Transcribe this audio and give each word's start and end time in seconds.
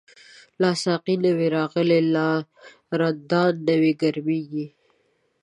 لا 0.61 0.71
ساقی 0.83 1.15
نوی 1.25 1.47
راغلی، 1.57 2.01
لا 2.13 2.27
رندان 2.99 3.53
نوی 3.67 3.91
گرمیږی 4.01 4.65